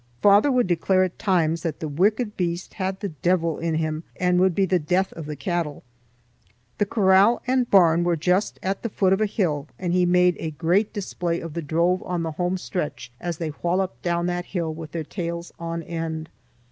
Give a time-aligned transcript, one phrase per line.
[0.19, 4.39] Father would declare at times that the wicked beast had the deevil in him and
[4.39, 5.83] would be the death of the cattle.
[6.79, 10.37] The corral and barn were just at the foot of a hill, and he made
[10.39, 14.45] a great display of the drove on the home stretch as they walloped down that
[14.45, 16.29] hill with their tails on end.